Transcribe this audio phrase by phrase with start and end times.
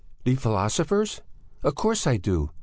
[0.23, 1.21] "The philosophers?
[1.61, 2.49] Of course, I do!